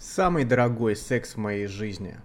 [0.00, 2.16] Самый дорогой секс в моей жизни.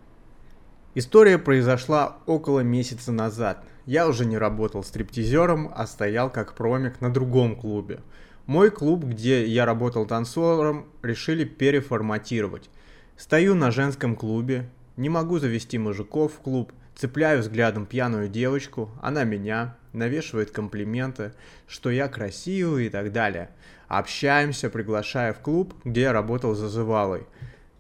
[0.94, 3.66] История произошла около месяца назад.
[3.86, 8.00] Я уже не работал стриптизером, а стоял как промик на другом клубе.
[8.46, 12.70] Мой клуб, где я работал танцором, решили переформатировать.
[13.18, 19.26] Стою на женском клубе, не могу завести мужиков в клуб, цепляю взглядом пьяную девочку, она
[19.26, 21.34] меня, навешивает комплименты,
[21.68, 23.50] что я красивый и так далее.
[23.90, 27.28] Общаемся, приглашая в клуб, где я работал зазывалой.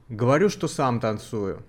[0.09, 1.63] Говорю, что сам танцую.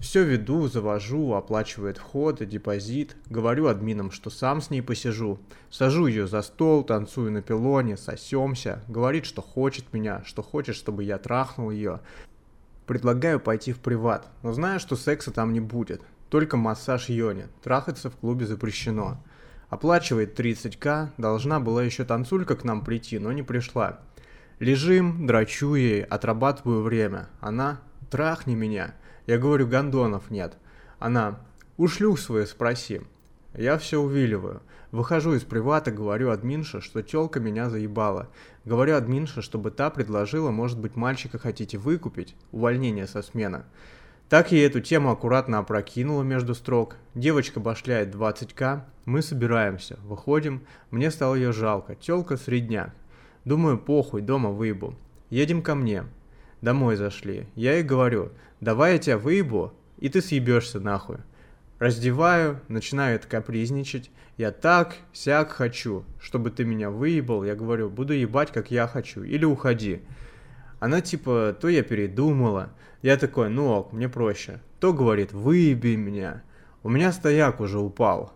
[0.00, 3.16] Все веду, завожу, оплачивает вход и депозит.
[3.28, 5.40] Говорю админам, что сам с ней посижу.
[5.68, 8.84] Сажу ее за стол, танцую на пилоне, сосемся.
[8.86, 12.02] Говорит, что хочет меня, что хочет, чтобы я трахнул ее.
[12.86, 16.02] Предлагаю пойти в приват, но знаю, что секса там не будет.
[16.30, 17.48] Только массаж йони.
[17.64, 19.18] Трахаться в клубе запрещено.
[19.70, 23.98] Оплачивает 30к, должна была еще танцулька к нам прийти, но не пришла.
[24.58, 27.28] Лежим, драчу ей, отрабатываю время.
[27.40, 28.94] Она «Трахни меня».
[29.26, 30.56] Я говорю «Гондонов нет».
[30.98, 31.40] Она
[31.76, 33.02] «Ушлю свою спроси».
[33.52, 34.62] Я все увиливаю.
[34.92, 38.30] Выхожу из привата, говорю админше, что тёлка меня заебала.
[38.64, 43.64] Говорю админше, чтобы та предложила, может быть, мальчика хотите выкупить, увольнение со смены.
[44.30, 46.96] Так я эту тему аккуратно опрокинула между строк.
[47.14, 52.90] Девочка башляет 20к, мы собираемся, выходим, мне стало ее жалко, тёлка средняк.
[53.46, 54.96] Думаю, похуй, дома выебу.
[55.30, 56.02] Едем ко мне.
[56.62, 57.46] Домой зашли.
[57.54, 61.18] Я ей говорю, давай я тебя выебу, и ты съебешься нахуй.
[61.78, 64.10] Раздеваю, начинаю это капризничать.
[64.36, 67.44] Я так, сяк хочу, чтобы ты меня выебал.
[67.44, 70.02] Я говорю, буду ебать, как я хочу, или уходи.
[70.80, 72.70] Она типа, то я передумала.
[73.00, 74.60] Я такой, ну ок, мне проще.
[74.80, 76.42] То говорит, выеби меня.
[76.82, 78.35] У меня стояк уже упал.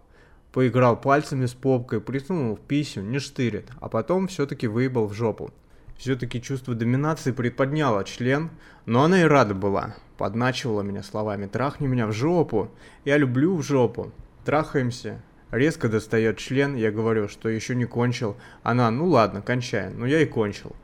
[0.52, 5.52] Поиграл пальцами с попкой, присунул в писю, не штырит, а потом все-таки выебал в жопу.
[5.96, 8.50] Все-таки чувство доминации предподняло член,
[8.86, 9.94] но она и рада была.
[10.18, 12.70] Подначивала меня словами «трахни меня в жопу»,
[13.04, 14.12] «я люблю в жопу».
[14.44, 15.22] Трахаемся.
[15.50, 18.36] Резко достает член, я говорю, что еще не кончил.
[18.62, 20.74] Она «ну ладно, кончай», но я и кончил.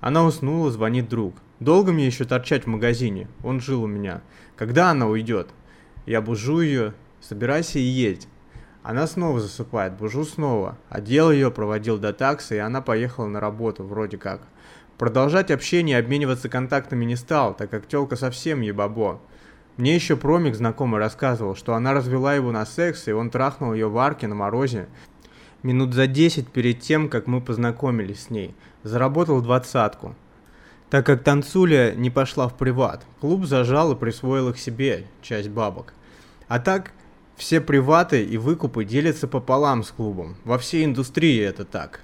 [0.00, 1.34] Она уснула, звонит друг.
[1.60, 3.26] Долго мне еще торчать в магазине?
[3.42, 4.22] Он жил у меня.
[4.56, 5.48] Когда она уйдет?
[6.06, 8.28] Я бужу ее, собирайся и едь.
[8.88, 10.78] Она снова засыпает, бужу снова.
[10.88, 14.40] Одел ее, проводил до такси, и она поехала на работу, вроде как.
[14.96, 19.20] Продолжать общение и обмениваться контактами не стал, так как телка совсем ебабо.
[19.76, 23.90] Мне еще промик знакомый рассказывал, что она развела его на секс, и он трахнул ее
[23.90, 24.88] в арке на морозе.
[25.62, 28.54] Минут за десять перед тем, как мы познакомились с ней.
[28.84, 30.14] Заработал двадцатку.
[30.88, 35.92] Так как танцуля не пошла в приват, клуб зажал и присвоил их себе, часть бабок.
[36.46, 36.92] А так,
[37.38, 40.36] все приваты и выкупы делятся пополам с клубом.
[40.44, 42.00] Во всей индустрии это так.